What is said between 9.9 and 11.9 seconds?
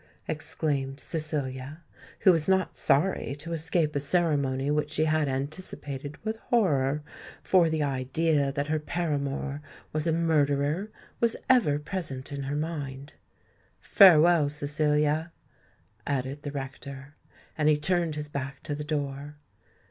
was a murderer was ever